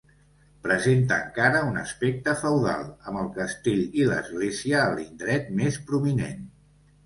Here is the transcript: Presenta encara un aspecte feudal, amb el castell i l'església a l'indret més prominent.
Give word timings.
Presenta 0.67 1.19
encara 1.25 1.61
un 1.73 1.77
aspecte 1.81 2.35
feudal, 2.41 2.89
amb 3.11 3.21
el 3.23 3.31
castell 3.37 3.87
i 4.03 4.09
l'església 4.13 4.83
a 4.83 4.91
l'indret 4.99 5.57
més 5.63 5.83
prominent. 5.93 6.47